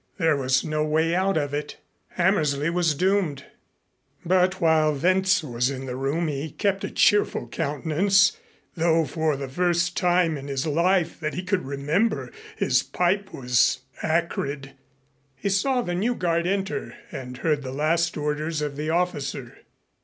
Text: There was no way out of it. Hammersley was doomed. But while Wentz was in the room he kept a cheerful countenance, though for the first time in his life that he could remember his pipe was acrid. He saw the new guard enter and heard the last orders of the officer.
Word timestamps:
There 0.17 0.35
was 0.35 0.63
no 0.65 0.83
way 0.83 1.13
out 1.13 1.37
of 1.37 1.53
it. 1.53 1.77
Hammersley 2.15 2.71
was 2.71 2.95
doomed. 2.95 3.45
But 4.25 4.59
while 4.59 4.95
Wentz 4.95 5.43
was 5.43 5.69
in 5.69 5.85
the 5.85 5.95
room 5.95 6.27
he 6.27 6.49
kept 6.49 6.83
a 6.83 6.89
cheerful 6.89 7.47
countenance, 7.47 8.35
though 8.75 9.05
for 9.05 9.37
the 9.37 9.47
first 9.47 9.95
time 9.95 10.37
in 10.37 10.47
his 10.47 10.65
life 10.65 11.19
that 11.19 11.35
he 11.35 11.43
could 11.43 11.65
remember 11.67 12.31
his 12.55 12.81
pipe 12.81 13.31
was 13.31 13.81
acrid. 14.01 14.71
He 15.35 15.49
saw 15.49 15.83
the 15.83 15.93
new 15.93 16.15
guard 16.15 16.47
enter 16.47 16.95
and 17.11 17.37
heard 17.37 17.61
the 17.61 17.71
last 17.71 18.17
orders 18.17 18.63
of 18.63 18.77
the 18.77 18.89
officer. 18.89 19.59